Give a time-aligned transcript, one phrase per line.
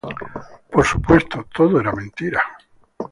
[0.73, 2.41] Por supuesto, todo era mentira.